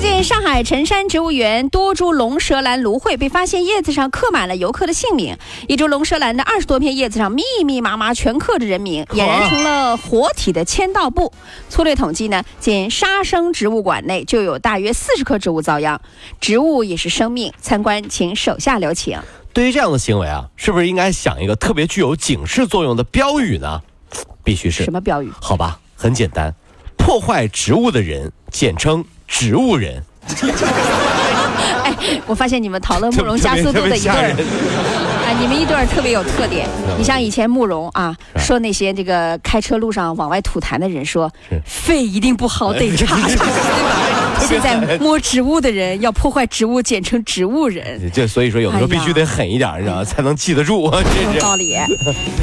[0.00, 5.36] 最近，上海辰山植物园多株龙舌兰芦荟被发现叶子上刻满了游客的姓名。
[5.66, 11.32] 一株龙舌兰的二十多片叶子上密密麻麻全刻着人名，俨然成了活体的签到簿。
[11.68, 16.00] 粗略统计呢，仅沙生植物馆内就有大约四十棵植物遭殃。
[16.40, 19.18] 植物也是生命，参观请手下留情。
[19.52, 23.82] 对于这样的行为啊，是不是应该想一个特别具有警示作用的标语呢？
[24.44, 25.32] 必须是什么标语？
[25.40, 26.54] 好吧，很简单，
[26.96, 29.04] 破坏植物的人，简称。
[29.28, 30.02] 植物人，
[31.84, 31.94] 哎，
[32.26, 34.34] 我发现你们讨论慕容加速度的一对儿，
[35.24, 36.66] 啊，你们一对儿特别有特点。
[36.98, 41.30] 你像以前慕容啊，说那些这个开车路上往外吐痰的人，说
[41.64, 43.46] 肺一定不好，得查查，对吧？
[44.40, 48.00] 现在摸植物的人要破坏植物，简称植物人。
[48.12, 50.84] 这所以说有的时候必须得狠一点，你知道才能记得住。
[50.84, 51.76] 有道理。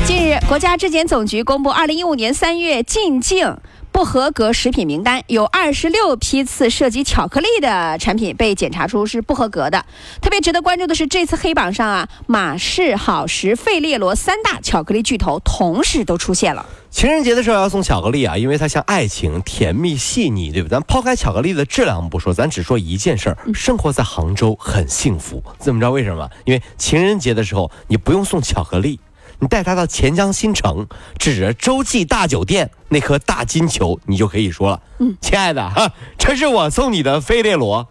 [0.06, 3.58] 近日，国家质检总局公布二零一五年三月进境。
[3.96, 9.86] 不合格食品名单有二十六批次涉及巧克力的产品被检查出是不合格的。
[10.22, 16.66] 特别值得关注的是，这次黑榜上啊，马氏、好时、费列罗三大巧克力巨头同时都出现了。
[16.92, 20.68] 情人节的时候要送巧克力啊，因为它像爱情，甜蜜细腻，对不？
[20.68, 25.42] 咱抛开巧克力的质量不说，咱只说一件事儿：生活在杭州很幸福。
[25.58, 25.90] 怎么着？
[25.90, 26.30] 为什么？
[26.44, 29.00] 因为情人节的时候你不用送巧克力。
[29.46, 30.88] 你带他到钱江新城，
[31.20, 35.88] 指着洲际大酒店那颗大金球，你就可以说了：“嗯，亲爱的，哈，
[36.18, 37.88] 这是我送你的费列罗。”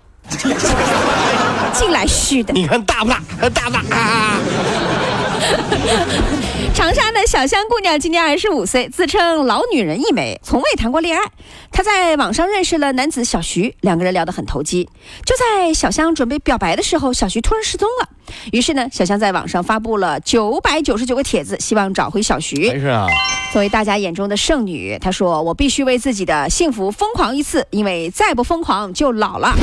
[1.73, 3.23] 进来是的，你看大不大？
[3.51, 4.41] 大不大？
[6.75, 11.25] 长沙的小香姑娘今年二十五岁，自称老女人一枚，从未谈过恋爱。
[11.71, 14.89] 她在网上认识了男子小徐，两个人聊得很投机。
[15.25, 18.09] 就在小香准备表白的时候，小徐突然失踪了。
[18.51, 22.57] 于是呢，小香在网上发布了九百九十九个帖子，希望找回小徐。
[22.69, 23.07] 没事啊。
[23.53, 29.55] 作为大家眼中的剩女，她说：“我必须为自己的幸福疯狂一次，因为再不疯狂就老了。”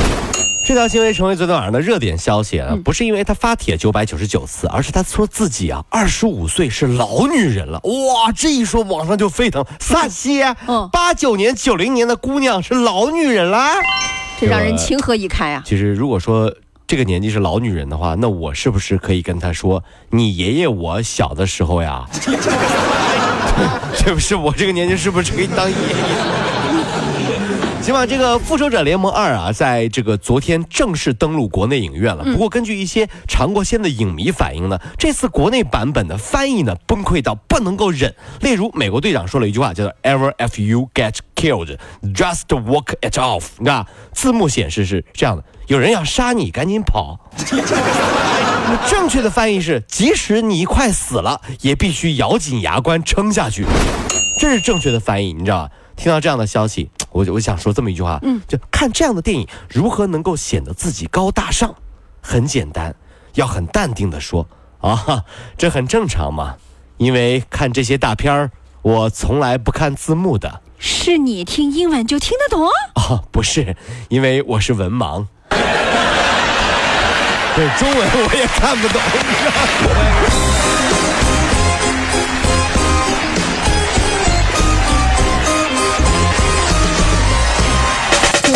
[0.63, 2.77] 这条新闻成为昨天晚上的热点消息啊！
[2.83, 7.79] 不是因为他发帖九百九十九次，而是他说自己啊，二十五岁是老女人了。
[7.83, 9.65] 哇，这一说网上就沸腾。
[9.79, 10.55] 撒些，
[10.91, 13.73] 八九年、九零年的姑娘是老女人啦，
[14.39, 15.63] 这让人情何以堪啊！
[15.65, 16.53] 其实如果说
[16.87, 22.05] 这个年纪是老女人的话，那我是不是可以跟他说，你爷爷我小的时候呀？
[23.97, 26.60] 这不是我这个年纪是不是可以当爷爷？
[27.81, 32.23] 起码这个《复仇者联盟二》啊，在这个昨天正式登陆国内影院了。
[32.23, 38.13] 不过，根据一些尝过鲜的影迷反映呢，这次国内版本的翻译呢崩溃到不能够忍。
[38.41, 41.75] 例如，美国队长说了一句话，叫做 “Ever if you get killed,
[42.13, 43.45] just walk it off”。
[43.57, 47.19] 你看，字幕显示是这样的：有人要杀你，赶紧跑。
[48.87, 53.65] 正确的翻译是：即使你快死了，也必须咬紧牙关撑下去。
[54.39, 55.71] 这是正确的翻译，你知道吧？
[55.95, 61.75] 听到这样的消息，我我想说这么一句话，嗯，就看这样的电影如何能够显得自己高大上？
[62.21, 62.95] 很简单，
[63.35, 64.47] 要很淡定的说
[64.79, 65.23] 啊，
[65.57, 66.55] 这很正常嘛，
[66.97, 68.51] 因为看这些大片儿，
[68.81, 70.61] 我从来不看字幕的。
[70.77, 72.67] 是你听英文就听得懂？
[72.95, 73.75] 哦，不是，
[74.09, 75.25] 因为我是文盲，
[77.55, 79.01] 对中文我也看不懂。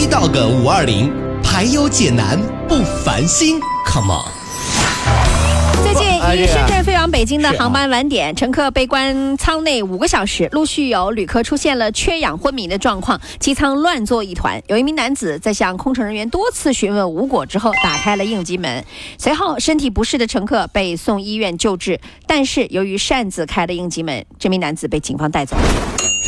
[0.00, 1.12] B B Dog 五二零，
[1.42, 4.32] 排忧解难不烦心，Come on！
[5.82, 6.06] 最近
[6.40, 14.62] 因深圳飞往北京的航班晚点，乘客被关舱内五个小时，陆续有旅客出现了缺氧昏迷的状况，机舱乱作一团。
[14.68, 18.82] 有一名男子在向空乘人员多次询问无果之后，打开了应急门，
[19.18, 25.54] 随后身体不适的乘客被送医院救治，但是由于擅自开了应急门，这名男子被警方带走。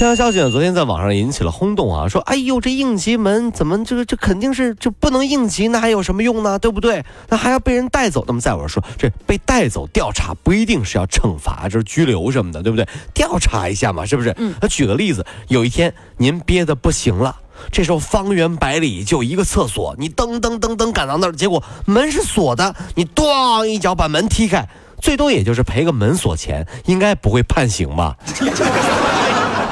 [0.02, 6.58] 这条消息呢，昨天在网上引起了轰动啊，说哎呦，这应急门怎么这个这肯定是就不能应急，那还有什么用呢？
[6.58, 7.04] 对不对？
[7.28, 8.24] 那还要被人带走。
[8.26, 12.84] 那么在我说，这被带走调查不一定是要惩罚，就是拘留什么的，对不对？
[13.14, 14.34] 调查一下嘛，是不是？
[14.38, 14.52] 嗯。
[14.60, 17.36] 那举个例子，有一天您憋得不行了。
[17.70, 24.68] 这时候方圆百里就一个厕所，你噔噔噔噔赶到那儿，结果门是锁的，你咣一脚把门踢开，
[25.00, 28.16] 最多也就是赔个门锁钱，应该不会判刑吧？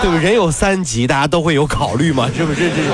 [0.01, 0.17] 对不？
[0.17, 2.71] 人有三急，大家都会有考虑嘛，是不是？
[2.71, 2.91] 这是。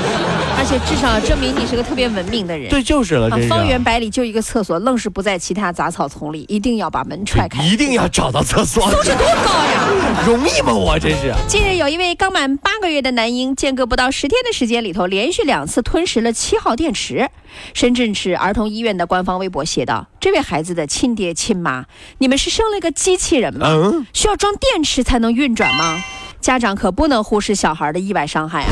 [0.59, 2.67] 而且至少证明你是个特别文明的人。
[2.69, 3.29] 对，就是了。
[3.29, 8.89] 这方圆百里就一个厕所，愣是不在其他杂草丛里，一定要把门踹开，一定要找到厕所。
[8.89, 10.25] 素质多高呀！
[10.25, 10.73] 容易吗？
[10.73, 11.31] 我真是。
[11.47, 17.29] 近日，有一位刚满八个月的男婴，间隔不到十天的时间里头，连续两次吞食了七号电池。
[17.73, 21.85] 深圳市儿童医院的官方微博写道：“这位孩子的亲爹亲妈，
[22.17, 24.05] 你们是生了个机器人吗？
[24.11, 26.03] 需要装电池才能运转吗？
[26.41, 28.69] 家长可不能忽视小孩的意外伤害啊！”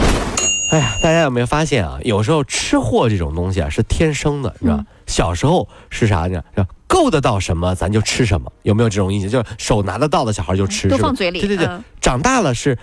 [0.71, 1.99] 哎呀，大家有没有发现啊？
[2.03, 4.83] 有时候吃货这种东西啊是天生的，是吧？
[5.05, 6.41] 小时候是啥呢？
[6.57, 9.29] 是够得到什么咱就吃什么，有没有这种印象？
[9.29, 11.39] 就是手拿得到的小孩就吃，都放嘴里。
[11.39, 11.69] 对对对，
[12.01, 12.77] 长大了是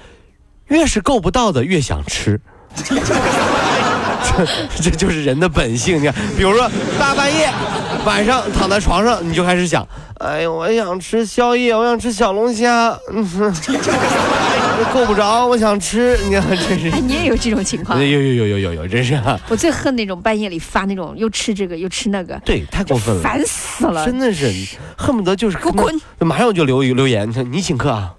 [0.68, 2.40] 越是够不到的越想吃。
[4.24, 4.46] 这
[4.80, 6.00] 这就是人的本性。
[6.00, 7.50] 你看，比如说大半夜
[8.06, 9.86] 晚上躺在床上，你就开始想：
[10.20, 12.96] 哎呦，我想吃宵夜，我想吃小龙虾。
[14.86, 16.18] 够不着，我想吃。
[16.24, 16.90] 你看，真是。
[16.90, 17.98] 哎，你也有这种情况？
[17.98, 19.20] 有有有有有有，真是。
[19.48, 22.40] 我最恨那种半夜里发那种又吃这个又吃那个。
[22.44, 24.04] 对，太过分了，烦死了。
[24.04, 28.14] 真的是，恨不得就是给我滚，马上我就留留言，你请客啊。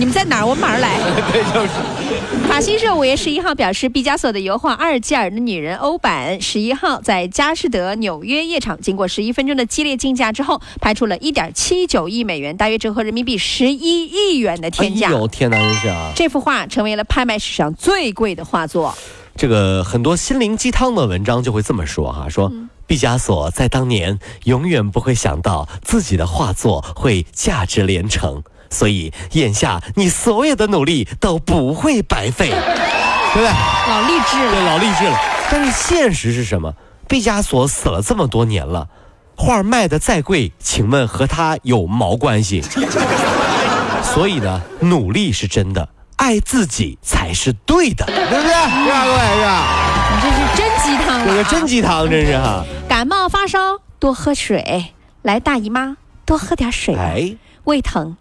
[0.00, 0.46] 你们在哪儿？
[0.46, 0.98] 我马上来。
[1.30, 2.48] 对，就是。
[2.48, 15.08] 法新社五月十一号表示，毕加索的油画《阿尔及尔的女人》欧版十一号在佳士得纽约夜场经过十一分钟的激烈竞价之后，拍出了一点七九亿美元，大约折合人民币十一亿元的天价。
[15.08, 16.10] 哎呦，天哪，真是啊！
[16.16, 18.96] 这幅画成为了拍卖史上最贵的画作。
[19.36, 22.50] 这个很多心灵鸡汤的文章就会这么说哈，说
[22.86, 28.42] 毕加索在当年永远不会想到自己的画作会价值连城。
[28.70, 32.50] 所以，眼下你所有的努力都不会白费，
[33.34, 33.48] 对不对？
[33.88, 35.18] 老励志了，对，老励志了。
[35.50, 36.72] 但是现实是什么？
[37.08, 38.86] 毕加索死了这么多年了，
[39.36, 42.62] 画卖的再贵，请问和他有毛关系？
[44.02, 48.40] 所以呢，努力是真的，爱自己才是对的，对不对？
[48.40, 49.66] 是吧，各位是吧？
[50.14, 52.64] 你这是真鸡汤，这个真鸡汤，真是哈。
[52.88, 53.58] 感冒发烧
[53.98, 58.16] 多喝水，来大姨妈多喝点水，哎，胃疼。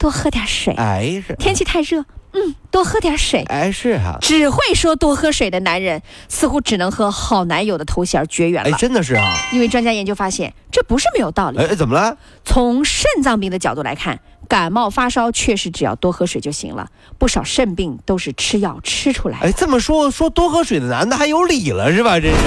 [0.00, 1.36] 多喝点水，哎是。
[1.36, 2.02] 天气太热，
[2.32, 4.16] 嗯，多喝点水，哎是哈。
[4.22, 8.70] 只会说多喝水的男人，似乎只能和好男友的头衔绝缘了。
[8.70, 9.36] 哎，真的是啊。
[9.52, 11.58] 因为专家研究发现，这不是没有道理。
[11.58, 12.16] 哎，怎么了？
[12.46, 16.88] 从肾脏病的角度来看，感冒发烧确实只要多喝水就行了。
[17.18, 19.48] 不少肾病都是吃药吃出来的。
[19.48, 22.18] 哎，这么说说多喝水的男的还有理了是吧？
[22.18, 22.38] 真是。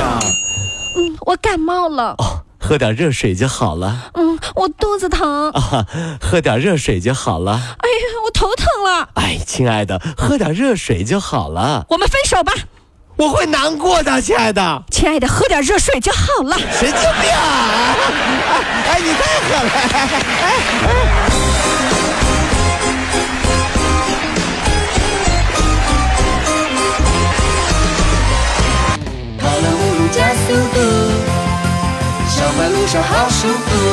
[0.98, 2.16] 嗯，我感冒了。
[2.18, 2.43] 哦。
[2.64, 4.10] 喝点热水就好了。
[4.14, 5.52] 嗯，我肚子疼。
[5.52, 5.86] 啊，
[6.22, 7.52] 喝点热水就好了。
[7.52, 9.10] 哎呀，我头疼了。
[9.16, 11.86] 哎，亲爱的，喝点热水就好了。
[11.90, 12.54] 我们分手吧。
[13.18, 14.84] 我会难过的，亲爱的。
[14.90, 16.58] 亲爱的，喝点热水就好了。
[16.58, 17.32] 神经病！
[17.32, 17.96] 啊
[18.88, 19.72] 哎，你太狠了！
[20.42, 20.54] 哎。
[20.84, 21.03] 跑
[32.94, 33.02] 就。
[33.02, 33.93] 好舒服。